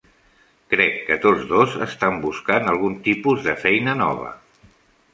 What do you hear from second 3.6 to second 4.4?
feina nova.